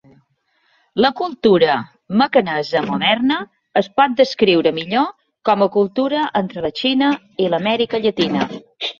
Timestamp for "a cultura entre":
5.65-6.63